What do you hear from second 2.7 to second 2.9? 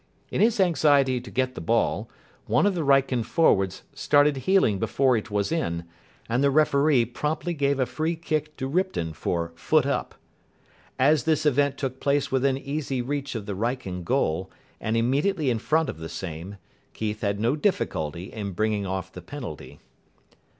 the